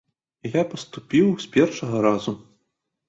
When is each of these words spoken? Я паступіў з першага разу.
Я 0.55 0.63
паступіў 0.71 1.27
з 1.45 1.53
першага 1.57 2.03
разу. 2.07 2.33